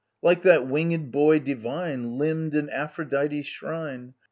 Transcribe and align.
Like 0.23 0.41
that 0.41 0.67
winged 0.67 1.11
Boy 1.11 1.37
divine, 1.37 2.17
Limned 2.17 2.55
in 2.55 2.71
Aphrodite's 2.71 3.45
shrine 3.45 4.15